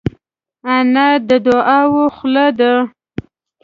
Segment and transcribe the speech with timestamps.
[0.75, 2.73] انا د دعاوو خوله ده